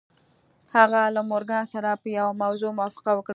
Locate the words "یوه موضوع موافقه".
2.17-3.11